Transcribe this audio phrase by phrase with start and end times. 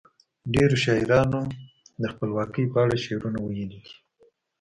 [0.53, 1.41] ډیرو شاعرانو
[2.01, 3.83] د خپلواکۍ په اړه شعرونه ویلي دي.